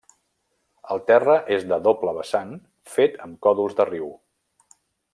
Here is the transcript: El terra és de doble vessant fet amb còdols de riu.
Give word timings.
El 0.95 1.01
terra 1.11 1.35
és 1.57 1.67
de 1.73 1.79
doble 1.89 2.15
vessant 2.21 2.57
fet 2.97 3.23
amb 3.27 3.41
còdols 3.49 3.81
de 3.83 3.89
riu. 3.95 4.11